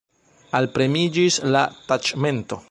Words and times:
Alpremiĝis 0.59 1.39
la 1.57 1.63
taĉmento. 1.93 2.59